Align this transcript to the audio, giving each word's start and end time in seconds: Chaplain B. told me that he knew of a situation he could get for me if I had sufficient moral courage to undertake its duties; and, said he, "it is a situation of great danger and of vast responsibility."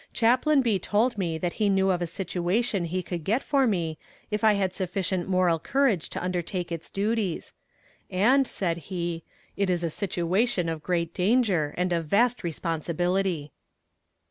Chaplain 0.13 0.61
B. 0.63 0.79
told 0.79 1.15
me 1.15 1.37
that 1.37 1.53
he 1.61 1.69
knew 1.69 1.91
of 1.91 2.01
a 2.01 2.07
situation 2.07 2.85
he 2.85 3.03
could 3.03 3.23
get 3.23 3.43
for 3.43 3.67
me 3.67 3.99
if 4.31 4.43
I 4.43 4.53
had 4.53 4.73
sufficient 4.73 5.29
moral 5.29 5.59
courage 5.59 6.09
to 6.09 6.23
undertake 6.23 6.71
its 6.71 6.89
duties; 6.89 7.53
and, 8.09 8.47
said 8.47 8.77
he, 8.89 9.23
"it 9.55 9.69
is 9.69 9.83
a 9.83 9.91
situation 9.91 10.67
of 10.69 10.81
great 10.81 11.13
danger 11.13 11.75
and 11.77 11.93
of 11.93 12.05
vast 12.07 12.43
responsibility." 12.43 13.51